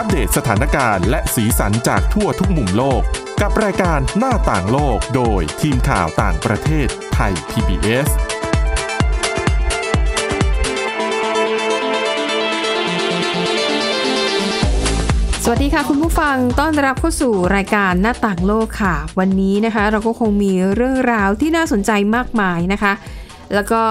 [0.00, 3.02] อัปเดตสถานการณ์และสีสันจากทั่วทุกมุมโลก
[3.40, 8.08] กับรายการหน้าต่างโลกโดยทีมข่าวต่างประเทศไทย PBS
[15.44, 22.92] สวัสดีค่ะคุณผู้ฟังต้อนรับเข้าสู่รายการหน้าต่างโลกค่ะ วันนี้นะคะ เราก็คงมีเรื่องราวที่น่าสนใจมากมายนะคะ
[23.54, 23.82] แล้วก็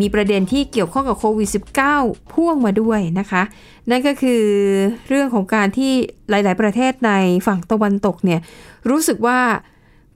[0.00, 1.48] มีประเด็นที่เกี่ยวข้องกับโควิด
[1.90, 3.42] -19 พ่วงมาด้วยนะคะ
[3.90, 4.42] นั่นก็คือ
[5.08, 5.92] เรื่องของการที่
[6.30, 7.12] หลาย ๆ ประเทศใน
[7.46, 8.40] ฝั่งตะวันตกเนี่ย
[8.90, 9.40] รู้สึกว่า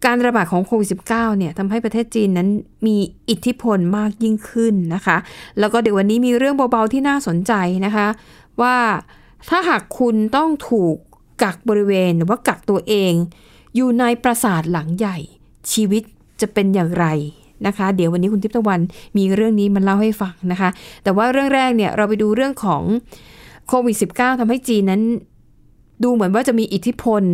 [0.04, 2.48] การระบาดของโควิด -19 เนี่ยทำให้ประเทศจีนนั้น
[2.86, 2.96] มี
[3.28, 5.16] อิทธิพลมากยิ่งขึ้นนะคะ
[5.58, 7.52] แล้วก็เดี๋ยววันนี้มีเรื่องเบา ๆ ที่น่าสนใจ
[7.86, 8.08] นะคะ
[8.62, 8.76] ว่า
[9.48, 10.96] ถ้าหากคุณต้องถูก
[11.42, 13.12] กักบริเวณหรือว่ากักตัวเอง
[13.76, 15.18] อยู่ในปราสาทหลังใหญ่
[15.72, 16.02] ชีวิต
[16.40, 17.06] จะเป็นอย่างไร
[17.66, 18.80] นะคะ เดี๋ยววันนี้คุณทิพย์ตะวัน
[19.16, 20.70] มีเรื่องนี้มาเล่าให้ฟังนะคะ
[21.02, 22.82] แต่ว่าเรื่องแรกเนี่ยเราไปดูเรื่องของ
[23.68, 25.02] โควิด -19 ทำให้จีนนั้น
[26.02, 27.24] ดูเหมือนว่าจะมีอิทธิพล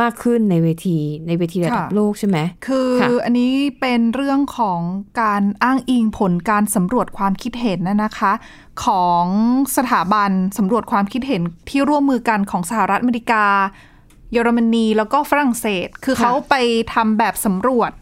[0.00, 4.80] มากขึ้นในเวทีในเวทีระดับโลกใช่ไหม คือคอันนี้เป็นเรื่องของ
[5.22, 8.32] การอ้างอิงผลการสำรวจความคิดเห็นนะนะคะ
[8.84, 9.26] ของ
[9.76, 13.44] สถาบันสำรวจความคิดเห็นที่ร่วมมือกันของสหรัฐอเมริกา
[14.32, 16.54] เยอรมนีแล้วก็ฝรั่งเศส คือเขาไป
[16.94, 17.92] ทำแบบสำรวจ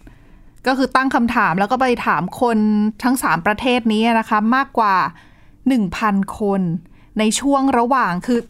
[0.67, 2.59] ก็คือตั้งคำถามแล้วก็ไปถามคน
[3.03, 4.97] ทั้ง 3 ประเทศนี้นะคะ มากกว่า
[5.63, 6.61] 1,000 คน
[7.19, 8.41] ในช่วงระหว่างคือ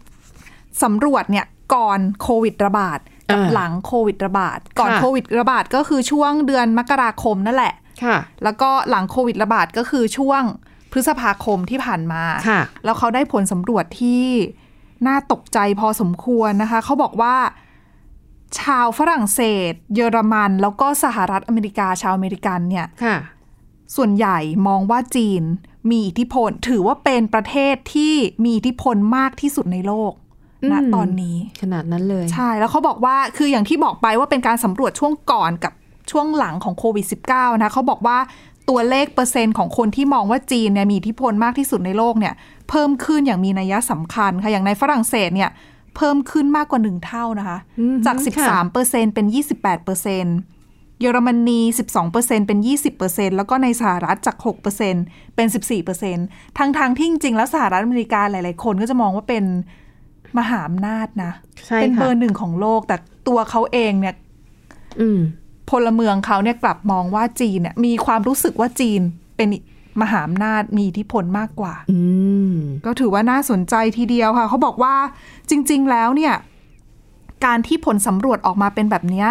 [0.83, 2.99] สำรวจเนี่ยก่อนโควิดระบาด
[3.31, 10.43] กับอ่าหลังโควิดระบาด ก่อนค่ะโควิดระบาดก็คือช่วงเดือนมกราคมนั่นแหละค่ะ แล้วก็หลังโควิดระบาดก็คือช่วง
[10.93, 14.25] พฤษภาคมที่ผ่านมาค่ะแล้วเขาได้ผลสำรวจที่
[15.07, 17.35] น่าตกใจพอสมควรนะคะ เขาบอกว่า
[18.61, 23.17] ชาวฝรั่งเศส เยอรมัน แล้วก็สหรัฐอเมริกาชาวอเมริกันเนี่ยค่ะ
[23.97, 25.43] ส่วนใหญ่มองว่าจีน
[25.91, 30.13] มีอิทธิพล ถือว่าเป็นประเทศที่มีอิทธิพลมากที่สุดในโลก
[30.73, 35.73] ณอืมตอนนี้ขนาดนั้นเลย ใช่แล้วเขาบอกว่าคืออย่างที่บอกไปว่าเป็นการสำรวจช่วงก่อนกับ
[36.11, 38.19] ช่วงหลังของโควิด -19 นะเขาบอกว่า
[38.69, 42.35] ตัวเลขเปอร์เซ็นต์ของคนที่มองว่าจีนเนี่ยมีอิทธิพลมากที่สุดในโลกเนี่ย
[42.69, 45.51] เพิ่มขึ้นอย่างมีนัยสำคัญค่ะอย่างในฝรั่งเศสเนี่ย
[45.97, 50.27] เพิ่มขึ้นมากกว่าหนึ่งเท่านะคะอืมจากค่ะ13เปอร์เซ็นเป็น 28เปอร์เซ็น
[51.01, 54.95] เยอรมนี 12เปอร์เซ็นเป็น 20เปอร์เซ็นแล้วก็ในสหรัฐจาก6เปอร์เซ็น
[55.35, 56.17] เป็น 14เปอร์เซ็น
[56.59, 59.45] ทั้งทางๆที่จริงๆแล้วสหรัฐอเมริกาหลาย ๆ คนก็จะมองว่าเป็น
[60.39, 61.33] มหาอำนาจนะ
[61.67, 62.97] ใช่เป็นเบอค่ะร์หนึ่งของโลก แต่
[63.29, 64.15] ตัวเขาเองเนี่ย
[65.01, 65.21] อืม
[65.71, 69.01] พลเมืองเขาเนี่ยกลับมองว่าจีนเนี่ยมีความรู้สึกว่าจีน
[69.37, 69.49] เป็น
[70.03, 72.01] มหาอำนาจมีอิทธิพลมากกว่าอื
[72.53, 72.55] ม
[72.87, 74.95] ก็ถือว่าน่าสนใจทีเดียวค่ะ เขาบอกว่า
[75.51, 76.35] จริง ๆ แล้วเนี่ย
[77.45, 79.29] การที่ผลสำรวจออกมาเป็นแบบเนี้ย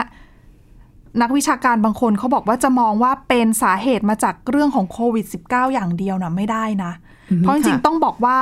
[1.22, 6.92] นักวิชาการบางคนเขาบอกว่าจะมองว่าเป็นสาเหตุมาจากเรื่องของโควิด -19 อย่างเดียวนะไม่ได้นะ
[7.32, 8.40] อืมเพราะจริงค่ะๆต้องบอกว่า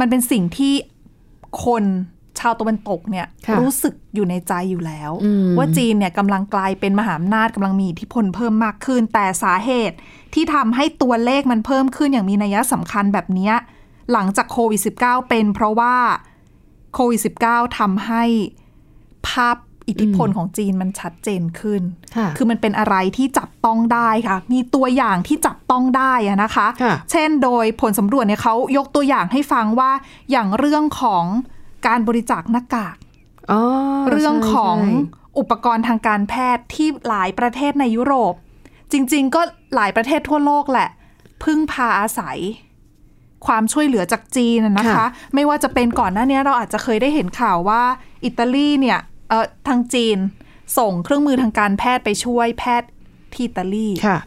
[0.00, 0.74] มันเป็นสิ่งที่
[1.64, 9.96] คนชาวตะวันตกเนี่ยค่ะรู้สึกอยู่ในใจอยู่แล้วอืมว่าจีนเนี่ยกำลังกลายเป็นมหาอำนาจกำลังมีอิทธิพลเพิ่มมากขึ้น แต่สาเหตุ
[10.34, 13.54] ที่ทำให้ตัวเลขมันเพิ่มขึ้นอย่างมีนัยสำคัญแบบเนี้ย
[14.12, 15.94] หลังจากโควิด -19 เป็นเพราะว่า
[16.94, 18.22] โควิด -19 ทำให้
[19.28, 19.56] ภาพ
[19.88, 21.82] อิทธิพลของจีนมันชัดเจนขึ้น
[22.16, 29.90] ค่ะคือมันเป็นอะไรที่จับต้องได้ค่ะ มีตัวอย่างที่จับต้องได้อะนะคะค่ะเช่นโดยผลสำรวจเนี่ยเขายกตัวอย่างให้ฟังว่า
[30.30, 31.24] อย่างเรื่องของ
[31.86, 32.96] การบริจาคหน้ากาก
[33.50, 33.60] อ๋อ
[34.10, 38.34] เรื่องของใช่อุปกรณ์ทางการแพทย์ที่หลายประเทศในยุโรป
[38.92, 39.40] จริง ๆ ก็
[39.74, 40.88] หลายประเทศทั่วโลกแหละ
[41.44, 42.38] พึ่งพาอาศัย
[43.46, 47.82] ความช่วยเหลือจากจีนนะนะคะ ไม่ว่าจะเป็นก่อนหน้านี้เราอาจจะเคยได้เห็นข่าวว่า
[48.24, 50.18] อิตาลีเนี่ยเออทางจีน
[50.78, 52.88] ส่งเครื่องมือทางการแพทย์ไปช่วยแพทย์
[53.32, 54.18] ที่อิตาลีค่ะ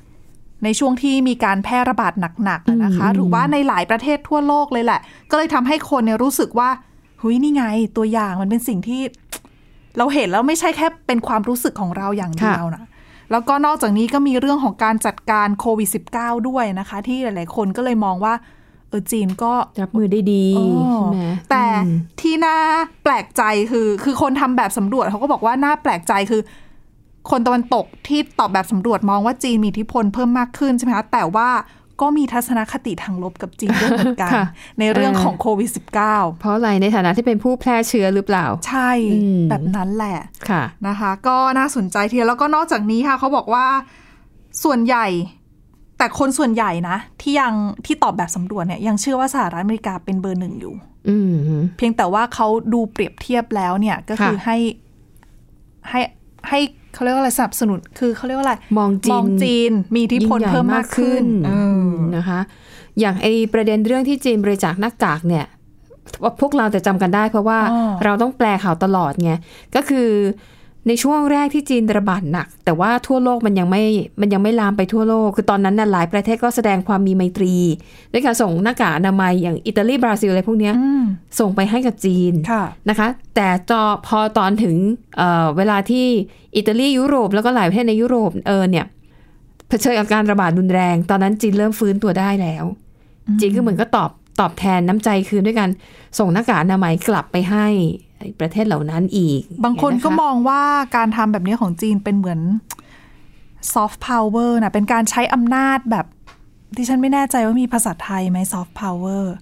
[0.63, 2.13] ในช่วงที่มีการแพร่ระบาด
[2.43, 4.99] หนักๆอะนะคะอืมหรือว่าในหลายประเทศทั่วโลกเลยแหละ
[5.31, 6.69] ก็เลยทำให้คนเนี่ยรู้สึกว่า
[7.19, 7.63] เฮ้ยนี่ไง
[7.97, 9.01] ตัวอย่างมันเป็นสิ่งที่
[9.97, 12.85] เราเห็นแล้วไม่ใช่แค่เป็นความรู้สึกของเราอย่างเดียวนะ
[13.31, 18.33] แล้วก็นอกจากนี้ก็มีเรื่องของการจัดการโควิด -19 ด้วยนะคะ ที่หลาย ๆ คนก็เลยมองว่า
[18.89, 22.57] เออจีนก็รับมือได้ดีอ๋อใช่ไหมแต่อืมที่น่า
[23.03, 26.41] แปลกใจคือ คือคนทำแบบสำรวจเขาก็บอกว่าน่าแปลกใจคือ
[27.31, 31.49] คนตะวันตกที่ตอบแบบสำรวจมองว่าจีนมีอิทธิพลเพิ่มมากขึ้นใช่ไหมคะแต่ว่า
[32.01, 34.45] ก็มีทัศนคติทางลบกับจีนด้วยเหมือนกันค่ะ
[34.79, 35.69] ในเรื่องเออของโควิด
[36.03, 43.65] -19 เพราะอะไรในฐานะที่เป็นผู้แพร่เชื้อหรือเปล่า ใช่อืมแบบนั้นแหละค่ะนะคะ ก็น่าสนใจทีเดียวแล้วก็นอกจากนี้ค่ะเขาบอกว่า
[44.63, 45.07] ส่วนใหญ่
[45.97, 47.53] แต่คนส่วนใหญ่นะ ที่ยัง
[47.85, 50.75] ที่ตอบแบบสำรวจเนี่ยยังเชื่อว่าสหรัฐอเมริกาเป็นเบอร์หนึ่งอยู่
[51.09, 51.33] อืม
[51.77, 54.57] เพียงแต่ว่าเขาดูเปรียบเทียบแล้วเนี่ยก็คือค่ะให้
[55.89, 56.01] ให้
[56.49, 56.59] ให้
[56.97, 61.51] เขาเรียกว่าอะไรสนับสนุนคือเขาเรียกว่าอะไรมองจีนมองจีน มีอิทธิพลยิ่งใหญ่เพิ่มมากขึ้นเอ
[61.87, 62.39] อนะคะ
[62.99, 65.45] อย่างไอประเด็นเรื่องที่จีนบริจาคหน้ากากเนี่ย
[66.21, 69.31] ว่าพวกเราจะจำกันได้เพราะว่าอ๋อเราต้องแปลข่าวตลอดไง
[69.75, 70.09] ก็คือ
[70.87, 73.83] ในช่วงแรกที่จีนระบาดหนัก แต่ว่าทั่วโลกมันยังไม่
[74.21, 77.53] มันยังไม่ลามไปทั่วโลก คือตอนนั้นน่ะหลายประเทศก็แสดงความมีไมตรี
[78.11, 81.03] ด้วยการส่งหน้ากากอนามัยอย่างอิตาลีบราซิลอะไรพวกเนี้ยอืม
[81.39, 84.75] ส่งไปให้กับจีนค่ะนะคะ แต่จอพอตอนถึง
[85.17, 86.05] เอ่อเวลาที่
[86.57, 88.85] อิตาลียุโรปแล้วก็หลายประเทศในยุโรปเออเนี่ย
[89.69, 92.65] เผชิญกับการระบาดรุนแรง ตอนนั้นจีนเริ่มฟื้นตัวได้แล้ว
[93.39, 95.69] จีนก็เหมือนก็ตอบตอบแทนน้ำใจคืนด้วยการ
[96.19, 97.67] ส่งหน้ากากอนามัยกลับไปให้
[98.39, 100.61] ประเทศเหล่านั้นอีก บางคนก็เยะะมองว่า
[100.95, 102.39] การทำแบบนี้ของจีนเป็นเหมือน
[103.73, 106.05] ซอฟต์พาวเวอร์นะเป็นการใช้อำนาจแบบ
[106.75, 109.33] ที่ฉันไม่แน่ใจว่ามีภาษาไทยไหมซอฟต์พาวเวอร์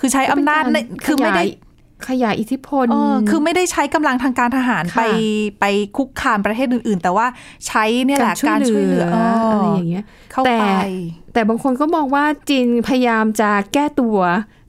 [0.00, 0.76] คือใช้อำนาจใน
[1.06, 1.44] คือไม่ได้
[2.08, 5.02] ขยายอิทธิพลเออคือไม่ได้ใช้กำลังทางการทหารค่ะไป
[5.60, 5.64] ไป
[5.96, 7.26] คุกคามประเทศอื่น ๆ แต่ว่า
[7.66, 9.06] ใช้เนี่ยแหละการช่วยเหลือ
[9.52, 10.66] อะไรอย่างเงี้ยเข้าแต่ไป
[11.32, 14.18] แต่บางคนก็มองว่าจีนพยายามจะแก้ตัว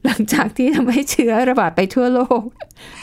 [0.05, 3.02] หลังจากที่ทำให้เชื้อระบาดไปทั่วโลกเออก็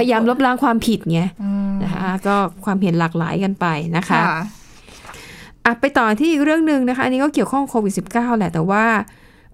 [0.00, 3.66] พยายามลบล้างความผิดไงอืมนะคะก็ความเห็นหลากหลายกันไป
[3.96, 4.40] นะคะค่ะ
[5.64, 8.84] อะไปต่อที่อีกเรื่องหนึ่งนะคะอันนี้ก็เกี่ยวข้องโควิด -19 แหละแต่ว่า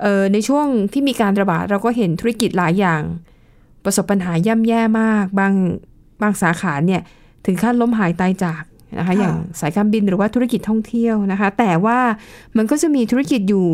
[0.02, 3.02] เออในช่วงที่มีการระบาดเราก็เห็นธุรกิจหลายอย่าง
[3.84, 5.52] ประสบปัญหาย่ำแย่มาก บาง
[6.22, 7.02] บางสาขาเนี่ย
[7.46, 8.62] ถึงขั้นล้มหายตายจาก
[8.98, 11.98] นะคะค่ะอย่างสายการบินหรือว่าธุรกิจท่องเที่ยวนะคะ แต่ว่า
[12.56, 13.66] มันก็จะมีธุรกิจอยู่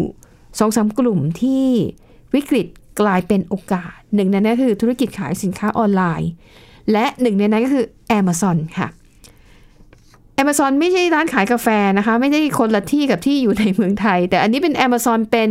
[0.59, 1.65] สองสามกลุ่มที่
[2.35, 2.67] วิกฤต
[3.01, 6.31] กลายเป็นโอกาส หนึ่งในนั้นคือธุรกิจขายสินค้าออนไลน์
[6.93, 7.85] และหนึ่งในนั้นก็คือ
[8.19, 8.89] Amazon ค่ะ
[10.43, 11.69] Amazon ไม่ใช่ร้านขายกาแฟ
[11.99, 15.51] นะคะ ไม่ได้คนละที่กับที่อยู่ในเมืองไทย แต่อันนี้เป็น Amazon เป็น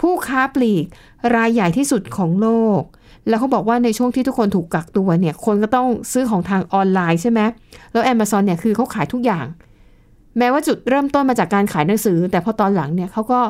[0.00, 0.86] ผู้ค้าปลีก
[1.36, 2.48] รายใหญ่ที่สุดของโล
[2.80, 2.82] ก
[3.28, 7.40] แล้วเขาบอกว่าในช่วงที่ทุกคนถูกกักตัวเนี่ย คนก็ต้องซื้อของทางออนไลน์ใช่ไหม
[7.92, 9.46] แล้ว Amazon เนี่ยคือเขาขายทุกอย่าง
[10.38, 13.40] แม้ว่าจุดเริ่มต้นมาจากการขายหนังสือ แต่พอตอนหลังเนี่ยเขาก็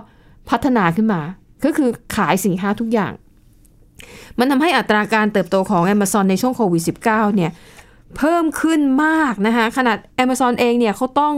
[0.51, 1.21] พัฒนาขึ้นมา
[1.65, 3.13] ก็คือขายสินค้าทุกอย่าง
[4.39, 7.51] มันทำให้อัตราการเติบโตของ Amazon ในช่วงโควิด -19 เนี่ย
[8.17, 11.35] เพิ่มขึ้นมากนะคะขนาด Amazon เองเนี่ยเขาต้อง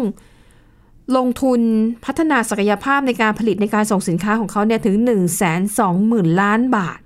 [1.16, 1.60] ลงทุน
[2.04, 5.18] พัฒนาศักยภาพในการผลิตในการส่งสินค้าของเขาเนี่ยถึง 1 2 0
[5.78, 7.00] 0 0 0 ล้านบาท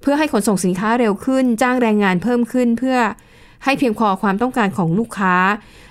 [0.00, 2.96] เพื่อให้ขนส่งสินค้าเร็วขึ้น จ้างแรงงานเพิ่มขึ้นเพื่อ
[3.64, 5.36] ให้เพียงพอความต้องการของลูกค้า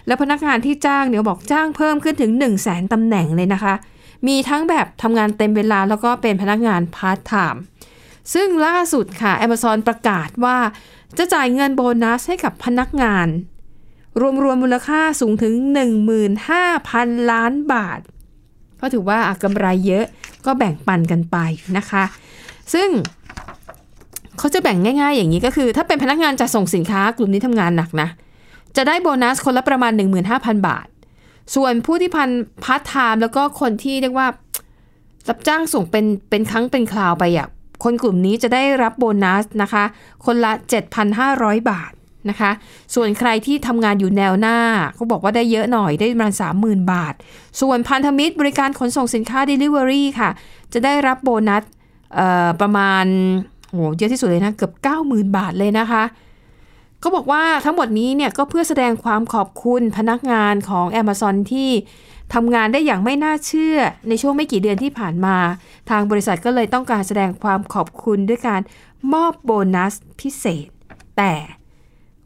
[0.08, 3.74] และพนักงานที่จ้างเนี่ยบอกจ้างเพิ่มขึ้นถึง 1 0 0 0 0แสนตำแหน่งเลยนะคะ
[4.27, 7.62] มีทั้งแบบทำงานเต็มเวลาแล้วก็เป็นพนักงานพาร์ทไทม์
[8.33, 10.57] ซึ่งล่าสุดค่ะ Amazon ประกาศว่า
[11.18, 13.27] จะจ่ายเงินโบนัสให้กับพนักงาน
[14.19, 15.54] รวมรวมมูลค่าสูงถึง
[16.42, 18.00] 15,000 ล้านบาท
[18.81, 20.06] ก็ถือว่าอะกำไรเยอะ
[20.45, 21.38] ก็แบ่งปันกันไป
[21.77, 22.04] นะคะ
[22.74, 22.89] ซึ่ง
[24.38, 28.10] เขาจะแบ่งง่าย ๆ อย่างนี้ก็คือ ถ้าเป็นพนักงานจะส่งสินค้ากลุ่มนี้ทำงานหนักนะ
[28.75, 29.92] จะได้โบนัสคนละประมาณ
[30.30, 30.88] 15,000 บาท
[31.56, 32.30] ส่วนผู้ที่พัน
[32.63, 34.28] พาร์ทไทม์แล้วก็คนที่เรียกว่า
[35.30, 37.48] รับจ้างส่งเป็นเป็นครั้งเป็นคราวไปอะ
[37.84, 39.84] คนกลุ่มนี้จะได้รับโบนัสนะคะ
[40.25, 40.51] คนละ
[41.12, 41.92] 7,500 บาท
[42.30, 42.51] นะคะ
[42.96, 44.57] ส่วนใครที่ทำงานอยู่แนวหน้า
[44.96, 47.13] เขาบอกว่าได้เยอะหน่อยได้ประมาณ30,000 บาท
[47.62, 50.30] ส่วนพันธมิตรบริการขนส่งสินค้า Delivery ค่ะ
[50.74, 51.63] จะได้รับโบนัส
[52.62, 53.06] ประมาณ
[53.69, 54.74] โหเยอะที่สุดเลยนะ เกือบ
[55.06, 56.04] 90,000 บาทเลยนะคะ
[57.04, 61.69] ก็บอกว่าทั้งหมดนี้เนี่ยก็เพื่อแสดงความขอบคุณพนักงานของ Amazon ที่
[62.34, 63.78] ทำงานได้อย่างไม่น่าเชื่อ
[64.10, 65.38] ในช่วงไม่กี่เดือนที่ผ่านมา
[65.90, 68.62] ทางบริษัทก็เลยต้องการแสดงความขอบคุณด้วยการ
[69.13, 70.68] มอบโบนัสพิเศษ
[71.18, 71.34] แต่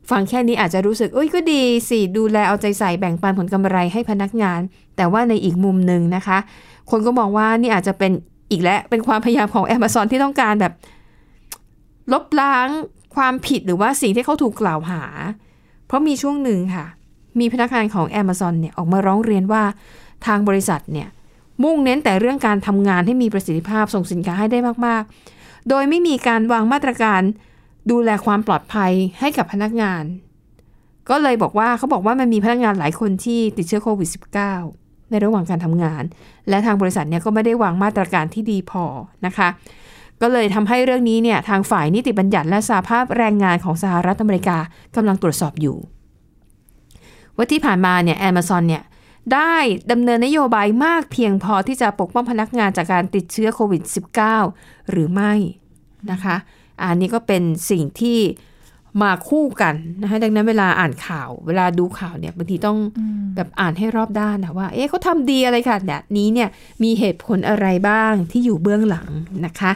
[0.10, 4.60] ฟังแค่นี้อาจจะรู้สึกเอ้ยก็ดีสิดูแลเอาใจใส่แบ่งปันผลกำไรให้พนักงาน
[4.96, 6.38] แต่ว่าในอีกมุมหนึ่งนะคะ
[6.92, 8.12] คนก็มองว่านี่อาจจะเป็น
[8.52, 10.74] อีกและเป็นความพยายามของ Amazon ที่ต้องการแบบ
[12.12, 12.68] ลบล้าง
[13.16, 15.04] ความผิดหรือว่าสิ่งที่เขาถูกกล่าวหา
[15.86, 16.86] เพราะมีช่วงหนึ่งค่ะ
[17.40, 19.64] มีพนักงานของ Amazon เนี่ยออกมาร้องเรียนว่า
[20.26, 21.10] ทางบริษัทเนี่ย
[21.64, 27.22] มุ่งเน้นแต่เรื่องการทำงานให้มีประสิทธิภาพส่งสินค้าให้ได้มากๆ โดยไม่มีการวางมาตรการ
[27.92, 30.04] ดูแลความปลอดภัยให้กับพนักงาน
[31.10, 34.10] ก็เลยบอกว่าเขาบอกว่ามันมีพนักงานหลายคนที่ติดเชื้อโควิด
[34.56, 36.04] -19 ในระหว่างการทำงาน
[36.50, 38.86] และทางบริษัทเนี่ยก็ไม่ได้วางมาตรการที่ดีพอ
[39.26, 39.48] นะคะ
[40.24, 44.58] ก็เลยทำให้เรื่องนี้เนี่ยทางฝ่ายนิติบัญญัติและสาภาพแรงงานของสหรัฐอเมริกา
[44.96, 45.78] กำลังตรวจสอบอยู่
[47.36, 48.84] ว่าที่ผ่านมาเนี่ยแอมซอนเนี่ย
[49.34, 49.56] ได้
[49.92, 53.82] ดำเนินนโยบายมากเพียงพอที่จะปกป้องพนักงานจากการติดเชื้อโควิด
[54.36, 55.34] -19 หรือไม่
[56.12, 56.36] นะคะ
[56.82, 58.20] อันนี้ก็เป็นสิ่งที่
[59.02, 62.78] มาคู่กันนะคะดังนั้นเวลาอ่านข่าว เวลาดูข่าวเนี่ยบางทีต้อง
[63.36, 66.50] แบบอ่านให้รอบด้านนะว่า เอ๊ะเขาทำดีอะไรค่ะแบบนี้เนี่ย
[66.84, 69.10] มีเหตุผลอะไรบ้างที่อยู่เบื้องหลัง
[69.46, 69.72] นะคะ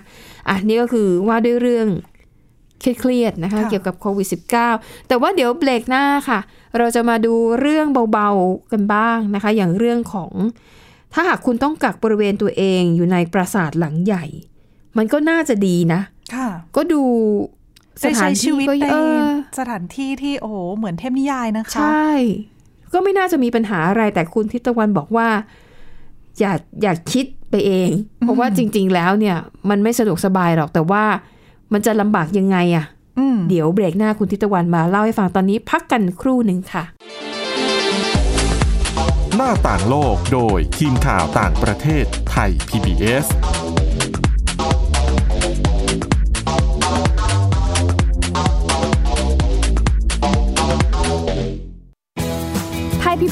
[0.48, 1.88] อะนี่ก็คือว่าด้วยเรื่อง
[2.80, 4.28] เครียดๆนะคะค่ะเกี่ยวกับโควิด
[4.70, 6.40] -19 แต่ว่าเดี๋ยวเบรกหน้าค่ะ
[6.78, 10.32] เราจะมาดูเรื่องเบาๆกันบ้างนะคะ อย่างเรื่องของ
[11.14, 14.26] ถ้าหากคุณต้องกักบริเวณตัวเองอยู่ในปราสาทหลังใหญ่
[14.98, 16.02] มันก็น่าจะดีนะ
[16.36, 17.02] ค่ะก็ดู
[18.02, 19.24] สได้ถาใช้นชีที่วิตก็ในเออ
[19.60, 22.12] สถานที่ที่โอ้โหเหมือนเทพนิยายนะคะ ใช่
[22.94, 25.28] ก็ไม่น่าจะมีปัญหาอะไรแต่คุณทิพย์ตะวันบอกว่า
[26.40, 27.90] อย่าอย่าคิดไปเอง
[28.20, 29.38] เพราะว่าจริง ๆ แล้วเนี่ย
[29.70, 31.04] มันไม่สะดวกสบายหรอกแต่ว่า
[31.74, 32.86] มันจะลำบากยังไงอะ
[33.20, 36.84] อืมเดี๋ยวเบรกหน้าคุณทิพย์ตะวันมาเล่าให้ฟังตอนนี้พักกันครู่หนึ่งค่ะ
[39.36, 43.26] หน้าต่างโลกโดยทีมข่าวต่างประเทศไทย PBS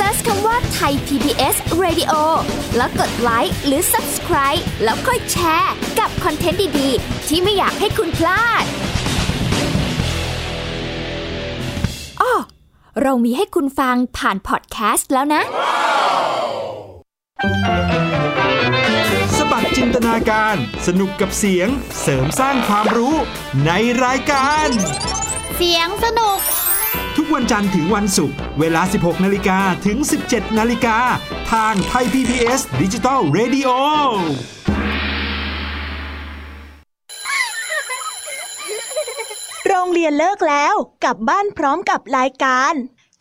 [0.00, 2.12] Search คำว่าไทย PBS Radio
[2.76, 8.64] แล้วกดไลค์หรือ Subscribe แล้วค่อยแชร์ กับคอนเทนต์ดี ๆ ที่ไม่อยากให้คุณพลาด
[12.20, 12.32] อ้อ
[13.02, 15.42] เรามีให้คุณฟังผ่านพอดแคสต์แล้วนะ
[19.36, 21.68] สบัดจินตนาการ สนุกกับเสียง
[22.02, 23.14] เสริมสร้างความรู้
[23.66, 23.70] ใน
[24.04, 24.68] รายการ
[25.56, 26.38] เสียงสนุก
[27.16, 29.98] ทุกวันจันทร์ถึงวันศุกร์เวลา 16 นาฬิกาถึง
[30.28, 30.98] 17 นาฬิกา
[31.52, 33.70] ทางไทย PBS ดิจิ t a l Radio
[39.68, 40.74] โรงเรียนเลิกแล้ว
[41.04, 42.72] กลับบ้านพร้อมกับรายการ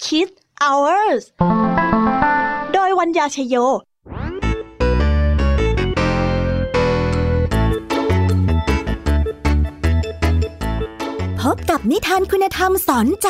[0.03, 1.23] Kids Hours
[2.73, 3.55] โดยวัญญาชยโย
[11.41, 13.29] พบกับนิทานคุณธรรมสอนใจ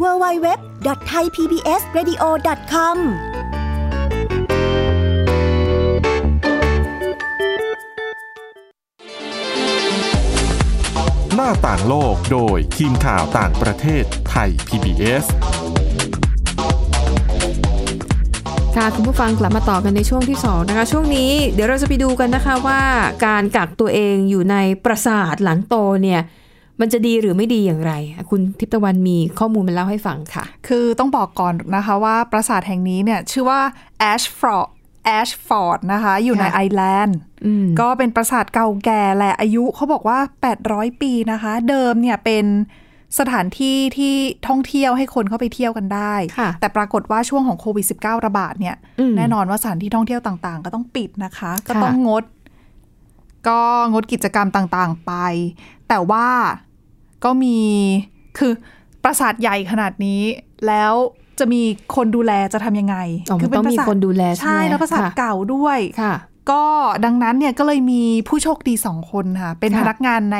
[0.00, 2.96] www.thaipbsradio.com
[11.36, 15.24] หน้าต่างโลกโดยทีมข่าวต่างประเทศไทย PBS
[18.76, 22.80] ค่ะคุณผู้ฟังกลับมาต่อกันในช่วงที่2นะคะช่วงนี้เดี๋ยวเราจะไปดูกันนะคะว่า
[23.26, 26.20] การกักตัวเองอยู่ในปราสาทหลังโตเนี่ย
[26.82, 27.92] มันจะดีหรือไม่ดีอย่างไร
[28.30, 33.60] คุณทิพย์ตะวันมีข้อมูลมาเล่าให้ฟังค่ะ คือต้องบอกก่อนนะคะว่าปราสาทแห่งนี้เนี่ยชื่อว่า
[34.12, 34.68] Ashford
[35.18, 40.18] Ashford นะคะ อยู่ในค่ะไอร์แลนด์อืมก็เป็นปราสาทเก่าแก่แหละอายุเขาบอกว่า
[40.60, 42.44] 800 ปีนะคะ เดิมเนี่ยเป็น
[43.18, 44.14] สถานที่ที่
[44.48, 52.24] ท่องเที่ยวให้คนเข้าไปเที่ยวกันได้ค่ะแต่ปรากฏว่าช่วงของโควิด -19 ระบาดเนี่ยอืมแน่นอนว่าสถานที่ท่องเที่ยวต่างๆ ก็ต้องปิดนะคะ ก็ค่ะต้องงด
[53.48, 53.60] ก็
[53.92, 55.12] งดกิจกรรมต่างๆไป
[55.88, 56.26] แต่ว่า
[57.24, 57.58] ก็มี
[58.38, 58.52] คือ
[59.04, 60.22] ปราสาทใหญ่ขนาดนี้
[60.66, 60.94] แล้ว
[61.38, 61.62] จะมี
[61.96, 62.96] คนดูแลจะทำยังไง
[63.30, 66.14] อ๋อมันต้องมีคนดูแลใช่ไหมใช่แล้วปราสาทค่ะเก่าด้วยค่ะ
[66.50, 66.64] ก็
[67.04, 70.38] ดังนั้นเนี่ยก็เลยมีผู้โชคดีสองคนค่ะ เป็นค่ะพนักงานใน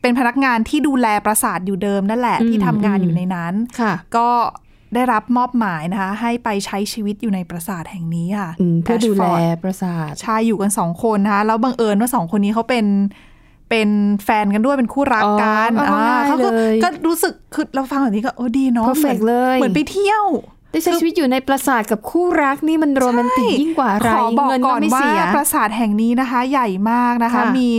[0.00, 4.28] เป็นพนักงานที่ดูแลปราสาทอยู่เดิมนั่นแหละอืมที่ทำงานอืมอยู่ในนั้นค่ะก็
[4.94, 12.86] ได้รับมอบหมายนะคะ ให้ไปใช้ชีวิตอยู่ในปราสาทแห่งนี้ค่ะอืมเพื่อดูแล Ashford ปราสาทใช่อยู่กันสองคนนะคะแล้วบังเอิญว่าสองคนนี้เขาเป็น
[13.70, 13.88] เป็น
[14.24, 20.24] แฟนกันด้วยเป็นคู่รักกันอ๋อเอาง่ายเขาก็เลยก็รู้สึกคือเราฟังแบบนี้ก็โอ้ดีเนาะ Perfect หมือนเลยเหมือนไปเที่ยว
[20.70, 27.70] ได้ใช้ชีวิตอยู่ในปราสาทกับคู่รักนี่มันโรแมนติกยิ่งกว่าอะไรขอบอกเงินก่ก็อนไม่ว่าเสียปราสาทแห่งนี้นะคะ ใหญ่มากนะคะค่ะมี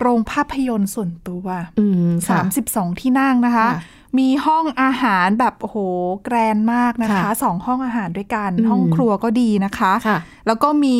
[0.00, 1.46] โรงภาพยนตร์ส่วนตัว
[1.78, 5.78] อืมค่ะ32ที่นั่งนะคะค่ะมีห้องอาหารแบบโอ้โห
[6.24, 10.96] แกรนมากนะคะค่ะสองห้องอาหารด้วยกันอืมห้องครัวก็ดีนะคะค่ะแล้วก็มี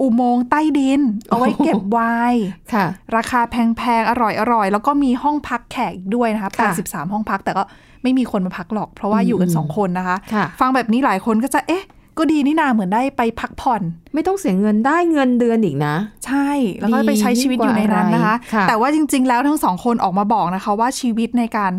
[0.00, 1.98] อุโมงค์ใต้ดิน เอาไว้เก็บไว
[2.32, 7.62] น์ค่ะ ราคาแพงๆ อร่อยๆ แล้วก็มีห้องพักแขกอีกด้วยนะคะค่ะ83 ห้องพักแต่ก็
[8.02, 11.84] ไม่มีคนมาพักหรอก เพราะว่าอยู่กันอืมสองคนนะคะค่ะฟังแบบนี้หลายคนก็จะเอ๊ะ
[12.18, 13.82] ก็ดีนี่นาเหมือนได้ไปพักผ่อน
[14.14, 15.94] ไม่ต้องเสียเงินได้เงินเดือนอีกนะ
[16.26, 16.48] ใช่
[16.80, 21.72] แล้วก็ไปใช้ชีวิตอยู่ในนั้นนะคะดีกว่าอะไรค่ะแต่ว่าจริง ๆ แล้วทั้งสองคนออกมาบอกนะคะ ว่าชีวิตในการ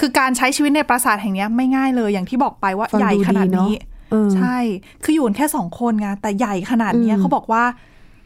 [0.00, 3.95] คือการใช้ชีวิตในปราสาทแห่งเนี้ยไม่ง่ายเลยอย่างที่บอกไปว่าฟังใหญ่ดูขนาดดีเนอะนี้เออ
[4.36, 4.56] ใช่
[5.02, 7.64] คืออยู่กันแค่สองคนไงแต่ใหญ่ขนาดเนี้ยอืมเขาบอกว่า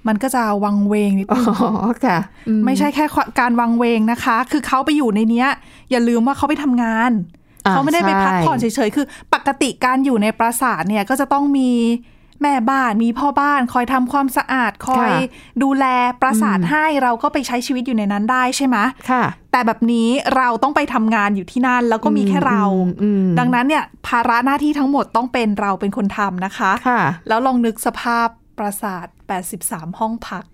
[0.08, 2.18] มันก็จะวังเวงนิดอ๋นึองค่ะ
[2.48, 3.04] อืไม่ใช่แค่
[3.40, 5.48] การวังเวงนะคะ คือเขาไปอยู่ในเนี้ย
[5.90, 7.10] อย่าลืมว่าเขาไปทำงาน
[7.66, 11.70] อ่เขาไม่ได้ไปใช่พักผ่อนเฉยๆ คือ ปกติการอยู่ในปราสาทเนี่ยก็จะต้องมี
[12.42, 15.20] แม่บ้านมีพ่อบ้านคอยทำความสะอาดคอยค่ะ
[15.62, 15.84] ดูแล
[16.20, 18.76] ปราสาทอืมให้เราก็ไปใช้ชีวิตอยู่ในนั้นได้ใช่ไหม
[19.10, 28.28] ค่ะ แต่แบบนี้เราต้องไปทำงานอยู่ที่นั่น แล้วก็มีแค่เราอืมอืมดังนั้นเนี่ยภาระหน้าที่ทั้งหมดต้องเป็นเราเป็นคนทำนะคะค่ะ แล้วลองนึกสภาพ
[28.58, 29.06] ปราสาท
[29.52, 30.44] 83 ห้องพัก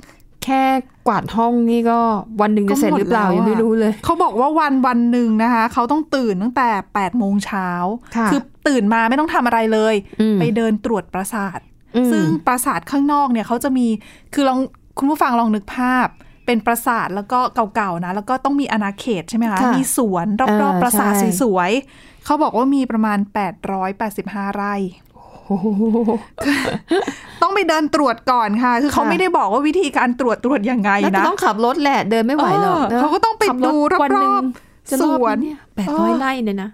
[0.45, 0.65] แค่
[1.07, 2.01] กวาดห้องนี่ก็
[2.41, 7.69] วันหนึ่งจะเสร็จหรือเปล่าก็หมดแล้วยังไม่รู้เลย เขาบอกว่าวันวันหนึ่งนะคะ เขาต้องตื่นตั้งแต่8โมงเช้า
[8.17, 8.35] ค่ะอ
[8.69, 11.76] ตื่นมาไม่ต้องทำอะไรเลยอืมไปเดินตรวจปราสาทอืม
[12.13, 13.87] ซึ่งปราสาทข้างนอกเนี่ยเขาจะมี
[14.35, 14.59] คือลอง
[14.99, 16.09] คุณผู้ฟังลองนึกภาพ
[16.47, 17.39] เป็นปราสาทแล้วก็
[17.75, 23.19] เก่าๆนะ แล้วก็ต้องมีอาณาเขตใช่ไหมคะค่ะมีสวนรอบเออๆปราสาทใช่สวยๆเขาบอกว่ามีประมาณ
[23.89, 24.75] 885 ไร่
[25.47, 25.67] โอ้โห
[27.43, 36.71] ต้องไปเดินตรวจก่อนค่ะ คือเขาค่ะไม่ได้บอกว่าวิธีการตรวจตรวจยังไงแล้วจะนะต้องขับรถแหละเดินไม่ไหวหรอกเออเขาก็ต้องไปขับดูวันหนึ่งรอบๆจะรอบสวนเนี่ยแปดร้อยเออไร่เนี่ยนะ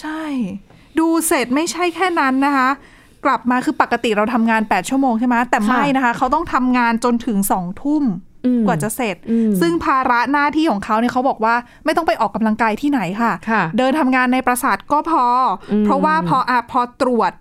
[0.00, 0.22] ใช่
[0.98, 2.68] ดูเสร็จไม่ใช่แค่นั้นนะคะ
[3.24, 8.04] กลับมาคือปกติเราทำงาน 8 ชั่วโมงใช่ไหมแต่ไม่นะคะ เขาต้องทำงานจนถึงสองทุ่ม
[8.46, 15.24] อืมกว่าจะเสร็จอืมซึ่งภาระหน้าที่ของเขาเนี่ยเขาบอกว่าไม่ต้องไปออกกำลังกายที่ไหนค่ะค่ะเดินทำงานในปราสาทก็พอ
[15.72, 17.32] อมเพราะว่าพออะพอตรวจ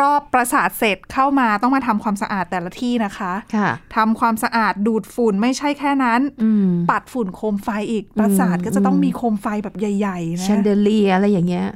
[0.00, 11.66] รอบปราสาทเสร็จเข้ามาต้องมาทำความสะอาดแต่ละที่นะคะค่ะทำความสะอาดดูดฝุ่นไม่ใช่แค่นั้นอืมปัดฝุ่นโคมไฟอีกปราสาทก็จะต้องมีโคมไฟแบบใหญ่ ๆ นะแชนเดเลียอะไรอย่างเงี้ย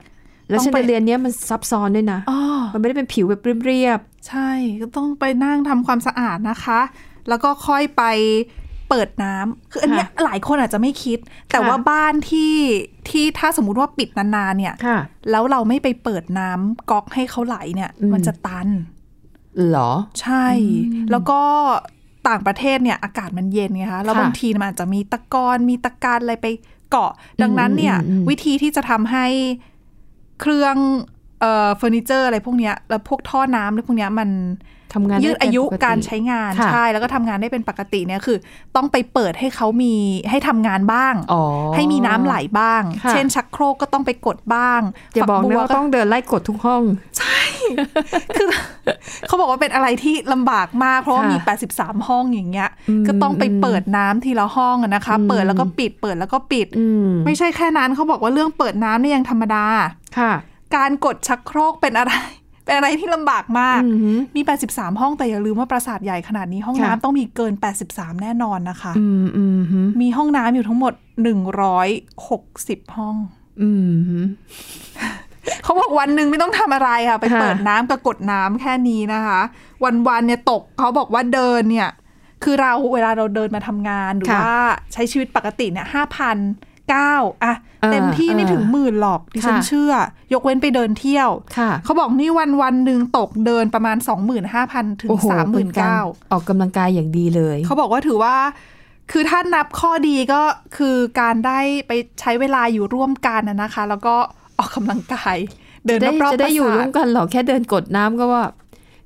[0.49, 2.41] แล้วต้องแชนไปเดเลียเนี้ยมันซับซ้อนด้วยนะอ๋อ
[2.73, 6.81] มันไม่ได้เป็นผิวแบบเรียบใช่ก็ต้องไปนั่งทำความสะอาดนะคะ
[7.29, 8.03] แล้วก็ค่อยไป
[8.89, 11.19] เปิดน้ำคืออันเนี้ยหลายคนอาจจะไม่คิด
[11.53, 12.55] แต่ว่าบ้านที่
[13.09, 14.99] ที่ถ้าสมมุติว่าปิดนานๆเนี่ยๆค่ะ
[15.31, 18.69] แล้วเราไม่ไปเปิดน้ำก๊อกให้เขาไหลเนี่ยอืมมันจะตัน
[19.69, 20.47] เหรอ ใช่
[21.11, 21.41] แล้วก็
[22.29, 26.47] ต่างประเทศเนี่ยอากาศมันเย็นไงคะแล้วค่ะบางทีมันอาจจะมีตะกอนมีตะการอะไรไป
[26.91, 29.27] เกาะ ดังนั้นเนี่ยอืมอืมอืมวิธีที่จะทำให้
[30.43, 30.77] เครื่อง
[31.41, 34.29] เอ่อเฟอร์นิเจอร์อะไรพวกเนี้ยแล้วพวกท่อน้ำอะไรพวกเนี้ยมัน
[34.95, 38.39] ทำงานได้ยืดอายุเป็นปติการใช้งานค่ะใช่แล้วก็ทำงานได้เป็นปกติเนี่ยคือ
[38.77, 39.95] ต้องไปเปิดให้เขามี
[40.31, 41.43] ให้ทำงานบ้างอ๋อ
[41.75, 44.81] ให้มีน้ำไหลบ้างค่ะเช่นชักโครกก็ต้องไปกดบ้าง
[45.15, 46.83] อย่าบอกฝันะว่าต้องเดินไล่กดทุกห้อง
[48.37, 48.49] คือ
[49.27, 51.37] เขาบอกว่าเป็นอะไรที่ลำบากมาก เพราะว่าค่ะมี
[51.73, 59.65] 83 ห้องอย่างเงี้ยอืมก็ต้องไปเปิดน้ำทีละห้องอะนะคะอืมเปิดแล้วก็ปิดเปิดแล้วก็ปิดอืมไม่ใช่แค่นั้นเขาบอกว่าเรื่องเปิดน้ำเนี่ยยังธรรมดา
[60.19, 60.33] ค่ะ
[60.77, 62.13] การกดชักโครกเป็นอะไร
[62.73, 67.53] เป็นอะไรที่ลำบากมากอือหือมี 83 ห้องแต่อย่าลืมว่าปราสาทใหญ่ขนาดนี้ห้องค่ะน้ำต้องมีเกิน
[67.89, 70.93] 83 แน่นอนนะคะอืมอืมหือมีห้องน้ำอยู่ทั้งหมด
[71.75, 73.17] 160 ห้อง
[73.63, 74.25] อืมหือ
[75.63, 79.41] เขาบอกวันหนึ่งไม่ต้องทำอะไรค่ะ ไปค่ะเปิดน้ำกับกดน้ำแค่นี้นะคะ
[80.09, 81.91] วันๆเนี่ยตกเขาบอกว่าเดินเนี่ย
[82.45, 84.61] คือเราเวลาเราเดินมาทำงานหรือค่ะว่า
[84.93, 86.37] ใช้ชีวิตปกติเนี่ยห้าพัน
[86.91, 87.15] เก้า
[87.45, 89.93] อะเออเต็มที่ไม่เออถึงหมื่นหรอกดิฉันค่ะเชื่อ
[90.33, 93.97] ยกเว้นไปเดินเที่ยวค่ะเขาบอกนี่วันวันๆหนึ่งตกเดินประมาณ
[94.49, 95.89] 25,000 ถึงโอ้โห30,000เป็นการ
[96.33, 98.35] ออกกำลังกายอย่างดีเลย เขาบอกว่าถือว่า
[99.13, 100.43] คือถ้านับข้อดีก็
[100.77, 104.15] คือการได้ไปใช้เวลาอยู่ร่วมกันนะนะคะ แล้วก็
[104.59, 105.37] ออกกำลังกาย
[105.87, 108.45] เดินจะได้รอบๆจะได้อยู่ปราสาทร่วมกันหรอแค่เดินกดน้ำก็ว่า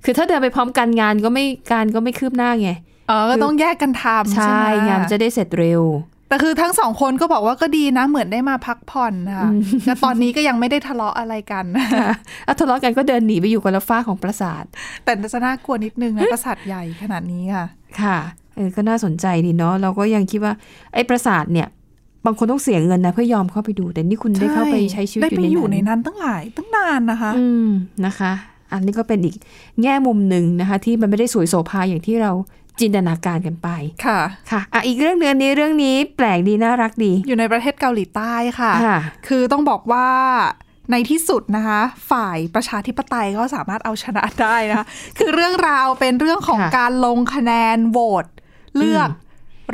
[0.04, 2.70] คือถ้าเดินไปพร้อมกันงานก็ไม่การก็ไม่คืบหน้าไง
[3.08, 5.82] เออก็ต้องแยกกันทำใช่ใช่ไหมงานจะได้เสร็จเร็ว
[6.28, 9.48] แต่คือทั้งสองคนก็บอกว่าก็ดีนะเหมือนได้มาพักผ่อนนะคะ
[9.86, 12.08] แล้วตอนนี้ก็ยังไม่ได้ทะเลาะอะไรกันค่ะ
[12.46, 14.64] อะทะเลาะกันก็เดินหนีไปอยู่คนละฝ้ากของปราสาท
[15.04, 17.66] แต่จะน่ากลัวนิดนึงนะปราสาทใหญ่ขนาดนี้ค่ะ
[18.02, 18.18] ค่ะ
[18.56, 20.52] เออก็น่าสนใจดีเนาะเราก็ยังคิดว่า
[20.94, 21.68] ไอ้ปราสาทเนี่ย
[22.26, 27.68] บางคนต้องเสียเงินนะเพื่อยอมเข้าไปดู แต่นี่คุณได้เข้าไปใช้ชีวิตได้ไปออยู่ยู่ในในนั้นนั้นตั้งหลายตั้งนานนะคะ อืม
[28.06, 28.32] นะคะ
[28.72, 29.36] อันนี้ก็เป็นอีก
[29.82, 32.32] แง่มุมหนึ่งนะคะ ที่มันไม่ได้สวยโสภาอย่างที่เรา
[32.80, 33.68] จินตนาการกันไป
[34.06, 40.08] ค่ะ ค่ะอะอีกเรื่องเดือนนี้เรื่องนี้แปลกดีน่ารักดี อยู่ในประเทศเกาหลีใต้ค่ะค่ะ คือต้องบอกว่า
[40.90, 44.86] ในที่สุดนะคะ ฝ่ายประชาธิปไตยก็สามารถเอาชนะได้นะคะ
[45.18, 48.26] คือเรื่องราวเป็นเรื่องของค่ะการลงคะแนนโหวต
[48.78, 49.10] เลือก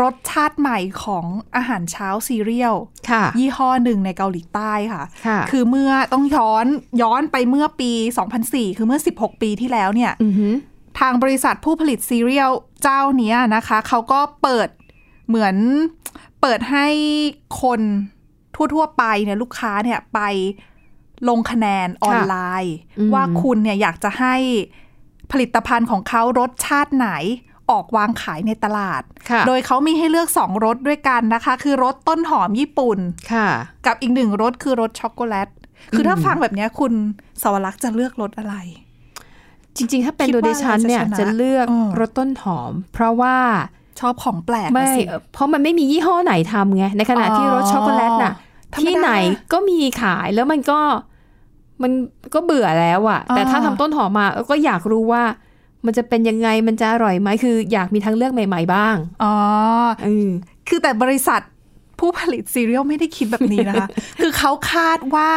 [0.03, 2.75] รสชาติใหม่ของอาหารเช้าซีเรียล
[3.11, 6.67] ค่ะยี่ห้อหนึ่งในเกาหลีใต้ค่ะค่ะคือเมื่อต้องย้อน
[7.03, 7.93] ย้อนไปเมื่อปี
[8.35, 12.51] 2004 คือเมื่อ 16 ปีที่แล้วเนี่ยอือหือทางบริษัทผู้ผลิตซีเรียล
[12.83, 14.69] เจ้าเนี้ยนะคะ เขาก็เปิด
[15.29, 15.57] เหมือน
[16.41, 16.87] เปิดให้
[17.63, 17.81] คน
[18.75, 20.21] ทั่ว ๆ ไปเนี่ยลูกค้าเนี่ยไป
[21.29, 24.35] ลงคะแนนออนไลน์อืมว่าคุณเนี่ยอยากจะให้
[25.33, 27.11] ผลิตภัณฑ์ของเขารสชาติไหน
[27.71, 32.99] ออกวางขายในตลาดค่ะโดยเขามีให้เลือกสองรสด้วยกันนะคะ คือรสต้นหอมญี่ปุ่น
[33.33, 33.49] ค่ะ
[33.87, 35.49] กับอีกหนึ่งรสคือรสช็อกโกแลต
[35.95, 36.93] คือถ้าฟังแบบเนี้ยคุณ
[37.43, 38.55] สวรักษ์จะเลือกรสอะไร
[39.77, 43.37] จริง ๆ ถ้าเป็นคิดโดว่าดิฉันเนี่ยอะไรจะชนะจะเลือกเออรสต้นหอม เพราะว่า
[44.01, 48.33] ชอบของแปลกอะไม่สิเพราะมันไม่มียี่ห้อไหนทำไงในขณะที่รสช็อกโกแลตน่ะ
[48.75, 49.11] ธรรมดาที่ไหน
[49.53, 50.81] ก็มีขายแล้วมันก็
[51.83, 51.93] มัน
[52.35, 55.23] ก็เบื่อแล้วอะแต่อ่าถ้าทำต้นหอมมาเออก็อยากรู้ว่า
[55.87, 59.35] มันจะเป็นยังไงมันจะอร่อยไหมคือ อยากมีทางเลือกใหม่ ๆ บ้างอ๋อ
[60.05, 60.29] เออ
[60.69, 61.41] คือแต่บริษัท
[61.99, 63.89] ผู้ผลิตซีเรียลไม่ได้คิดแบบนี้นะคะ
[64.21, 65.33] คือเขาคาดว่า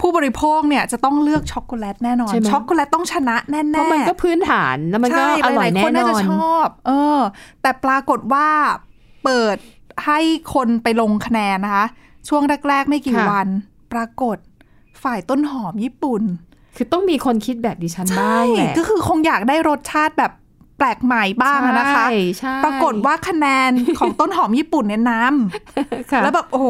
[0.00, 7.18] ผู้บริโภคเนี่ยจะต้องเลือกช็อกโกแลตแน่นอนใช่ไหมช็อกโกแลตต้องชนะแน่ๆเพราะมันก็พื้นฐานแล้วมันก็ใช่อร่อยหลาแน่ๆคนนน่าอจะนชอบ เออ
[7.62, 8.48] แต่ปรากฏว่า
[9.24, 9.56] เปิด
[10.06, 10.18] ให้
[10.54, 11.86] คนไปลงคะแนนนะคะ
[12.28, 13.48] ช่วงแรก ๆ ไม่กี่ค่ะวัน
[13.92, 14.36] ปรากฏ
[15.02, 16.22] ฝ่ายต้นหอมญี่ปุ่น
[16.76, 20.32] คือต้องมีคนคิดแบบดิฉันบ้างแหละก็คือคงอยากได้รสชาติแบบ
[20.78, 25.12] แปลกใหม่บ้างอะนะคะใช่ใช่ปรากฏว่าคะแนนของต้นหอมญี่ปุ่นเนี่ยน
[26.10, 26.68] ค่ะำแล้วแบบโอ้โห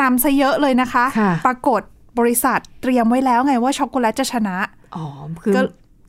[0.00, 1.82] นำซะเยอะเลยนะคะค่ะปรากฏ
[2.18, 4.56] บริษัทเตรียมไว้แล้วไงว่าช็อกโกแลตจะชนะ
[4.96, 5.04] อ๋อ
[5.42, 5.60] คือก็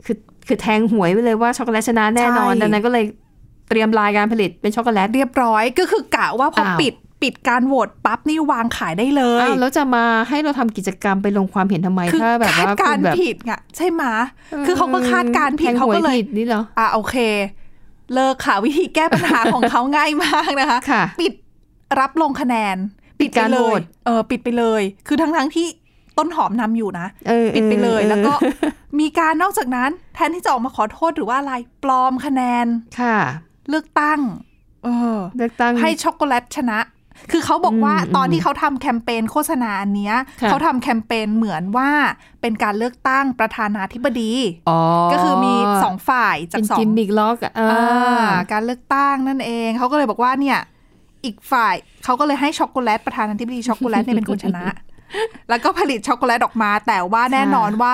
[0.05, 0.17] คือ
[0.47, 3.05] คือแทงหวยไปเลยว่าช็อกโกแลตชนะแน่นอนใช่ ดังนั้นก็เลย
[3.69, 14.15] เตรียมลายการผลิตเป็นช็อกโกแลต เรียบร้อยก็คือกะว่าพออ้าว ปิดปิดการโหวตปั๊บนี่วางขายได้เลยอ้าวแล้วจะมาให้เราทำกิจกรรมไปลงความเห็นทำไมคือถ้าแบบคาดว่าการคุณณ์แบบผิดไงใช่ไหมะ
[14.65, 17.15] คือเขาก็คาดการณ์ผิดแทงเขาหวยก็เลย ผิดนี่เหรอ อะโอเค
[18.13, 21.33] เลิกค่ะวิธีแก้ปัญหา ของเขาง่ายมากนะคะ ค่ะปิด
[21.99, 22.77] รับลงคะแนน
[23.19, 25.67] ปิดการไปเลโหวยตเออปิดไปเลย คือทั้งทั้งๆที่
[26.17, 28.33] ต้นหอมนำอยู่นะเออปิดไปเลยออแล้วก็
[28.99, 31.53] มีการนอกจากนั้น แทนที่จะออกมาขอโทษหรือว่าอะไร
[31.83, 32.67] ปลอมคะแนน
[32.99, 33.17] ค่ะ
[33.69, 34.19] เลือกตั้ง
[34.83, 36.79] เออเลือกตั้งให้ช็อกโกแลตชนะ
[37.31, 41.89] คือเขาบอกว่าอืมตอนที่เขาทำแคมเปญโฆษณาอันเนี้ยค่ะเขาทำแคมเปญเหมือนว่า
[42.41, 44.31] เป็นการเลือกตั้งประธานาธิบดี
[44.69, 44.79] อ๋อ
[45.11, 50.59] ก็คือมีสองฝ่ายจากเป็นสองกิมมิกล็อกอะอ่าการเลือกตั้งนั่นเองเขาก็เลยบอกว่าเนี่ย
[51.25, 54.65] อีกฝ่ายเขาก็เลยให้ช็อกโกแลตประธานาธิบดีช็อกโกแลตเนี่ยเป็นคนชนะ
[55.49, 57.93] แล้วก็ผลิตช็อกโกแลตออกมา แต่ว่าแน่นอนว่า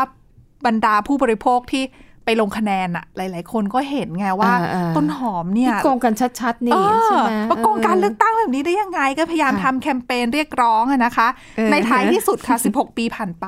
[0.66, 1.84] บรรดาผู้บริโภคที่
[2.26, 13.48] ไปลงคะแนนอะหลาย ๆ คนก็เห็นไงว่าอ่าอ่าต้นหอมเนี่ยโกงกันชัด ๆ นี่เออใช่ไหมว่าโกงการเลือกตั้งแบบนี้ได้ยังไง ก็พยายามค่ะทำแคมเปญเรียกร้องอะนะคะเออในท้ายที่สุดค่ะ 16 ปีผ่านไป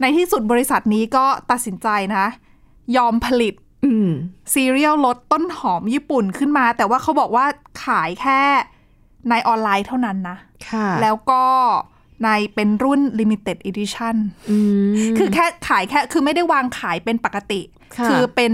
[0.00, 2.26] ในที่สุดบริษัทนี้ก็ตัดสินใจนะ
[2.96, 4.10] ยอมผลิตอืม
[4.54, 7.46] ซีเรียลรสต้นหอมญี่ปุ่นขึ้นมา แต่ว่าเขาบอกว่า
[7.84, 8.40] ขายแค่
[9.30, 10.36] ในออนไลน์เท่านั้นนะ
[10.68, 11.44] ค่ะแล้วก็
[12.22, 14.16] ในเป็นรุ่น limited edition
[14.50, 14.58] อื
[14.90, 17.60] มคือแค่ขายแค่ คือไม่ได้วางขายเป็นปกติ
[17.98, 18.52] ค่ะอเป็น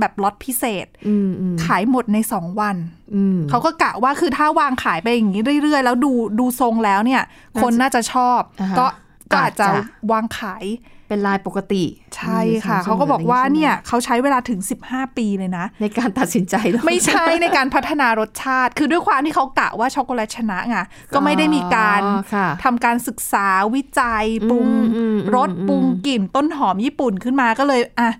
[0.00, 2.76] แบบล็อตพิเศษอืมอืมขายหมดใน2วัน
[3.14, 7.22] อืมเขาก็กะว่าคือถ้าวางขายไปอย่างนี้เรื่อยๆ แล้วดูดูทรงแล้วเนี่ย
[7.62, 8.86] คนน่าจะชอบอ่าฮะก็
[9.30, 10.64] ก็อาจจะอาจจะวางขาย
[11.12, 11.84] เป็นลายปกติ
[12.16, 20.78] ใช่ค่ะอืมเขาก็บอกว่าใช่ไหมเนี่ยเขาใช้เวลาถึง 15 ปีเลยนะ ในการตัดสินใจแล้วไม่ใช่ในการพัฒนารสชาติ คือด้วยความที่เขากะว่าช็อกโกแลตชนะไง
[21.14, 28.10] ก็ไม่ได้มีการอ๋อค่ะทำการศึกษาวิจัยปรุงอืมอืมรสอืมปรุงกลิ่นต้นหอมญี่ปุ่นขึ้นมาก็เลยอะ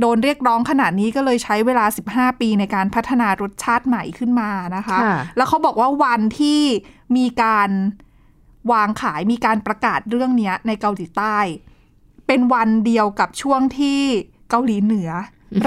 [0.00, 6.60] โดนเรียกร้องขนาดนี้ก็เลยใช้เวลา 15 ปีในการพัฒนารสชาติใหม่ขึ้นมานะคะค่ะแล้วเขาบอกว่าวันที่
[7.16, 7.70] มีการ
[8.72, 11.38] วางขายมีการประกาศเรื่องเนี้ยในเกาหลีใต้
[12.28, 14.00] เป็นวันเดียวกับช่วงที่
[14.50, 15.10] เกาหลีเหนือ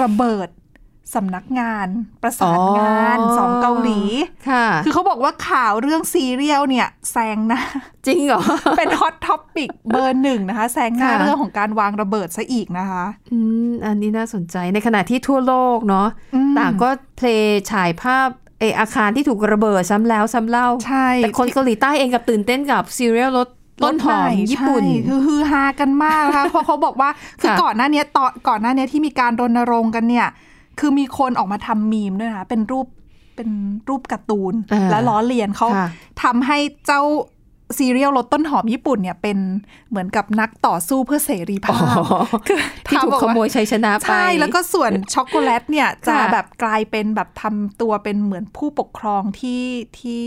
[0.01, 0.49] ระเบิด
[1.17, 1.87] สำนักงาน
[2.21, 4.01] ประสานงานของสองเกาหลี
[4.49, 7.61] ค่ะ คือเขาบอกว่าข่าวเรื่องซีเรียลเนี่ยแซงหนะ
[8.07, 8.41] จริงเหรอ
[8.77, 18.27] เป็น hot topic เบอร์หนึ่งนะคะแซงหน้าค่ะเรื่องของการวางระเบิดซะอีกนะคะ อืมอันนี้น่าสนใจในขณะที่ทั่วโลกเนาะอืมต่างก็ replay ฉายภาพ
[18.59, 23.47] เอออาคารที่ถูกระเบิดซ้ำแล้วซ้ำเล่า ใช่ แต่คนเกาหลีใต้เองกลับตื่นเต้นกับซีเรียลรถ
[23.83, 27.09] ต้นหอมรถใญี่ปุ่นใช่คือฮือฮากันมากนะคะเพราะเขาบอกว่า
[27.41, 30.27] คือค่ะก่อนหน้าเนี้ยตอนก่อนหน้าเนี้ยที่มีการรณรงค์กันเนี่ย
[30.79, 32.87] คือมีคนออกมาทำมีมด้วยนะเป็นรูป
[33.35, 33.49] เป็น
[33.89, 35.87] รูปการ์ตูนอ่าและล้อเลียนเขาค่ะ
[36.23, 37.03] ทำให้เจ้า
[37.77, 39.37] ซีเรียลรสต้นหอมญี่ปุ่นเนี่ยเป็น
[39.89, 41.95] เหมือนกับนักต่อสู้เพื่อเสรีภาพ
[42.47, 49.63] คือที่ถูกทำออขว่าโมยชัยชนะไป ใช่ แล้วก็ส่วนช็อกโกแลตเนี่ยจะค่ะแบบกลายเป็นแบบทำตัวเป็นเหมือนผู้ปกครองที่
[49.99, 50.23] ที่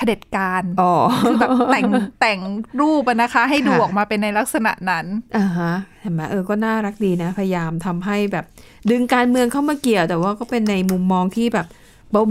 [0.00, 1.84] เผด็จการอ๋อคือแบบแต่ง
[2.20, 2.38] แต่ง
[2.80, 8.44] รูปอะนะคะ ให้ดูค่ะออกมาเป็นในลักษณะนั้นอ่าฮะเห็นไหมเออก็น่ารักดีนะ พยายามทำให้แบบ
[8.90, 11.66] ดึงการเมืองเข้ามาเกี่ยว แต่ว่าก็เป็นในมุมมองที่แบบ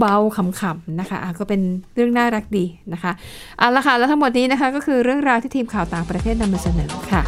[0.00, 1.60] เบาๆขำๆนะคะอะก็เป็น
[1.94, 3.12] เรื่องน่ารักดีนะคะ
[3.58, 7.22] เอาละค่ะแล้วทั้งหมดนี้นะคะ ก็คือเรื่องราวที่ทีมข่าวต่างประเทศนำมาเสนอค่ะ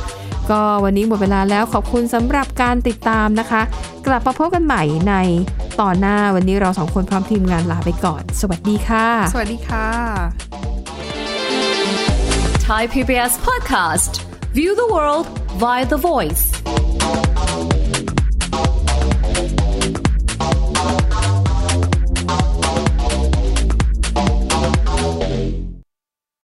[0.50, 3.62] ก็วันนี้หมดเวลาแล้วขอบคุณสำหรับการติดตามนะคะ
[4.07, 5.14] กลับมาพบกันใหม่ใน
[5.81, 9.88] ตอนหน้าวันนี้เราสองคนพร้อมทีมงานลาไปก่อน สวัสดีค่ะ สวัสดีค่ะ
[12.68, 14.12] Thai PBS podcast.
[14.55, 15.26] View the world
[15.62, 16.44] via the voice.